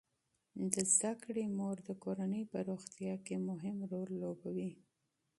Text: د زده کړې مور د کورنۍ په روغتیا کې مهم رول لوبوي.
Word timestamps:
د 0.73 0.75
زده 0.93 1.11
کړې 1.23 1.45
مور 1.57 1.77
د 1.87 1.89
کورنۍ 2.03 2.43
په 2.51 2.57
روغتیا 2.69 3.13
کې 3.25 3.35
مهم 3.49 3.77
رول 3.91 4.09
لوبوي. 4.21 4.71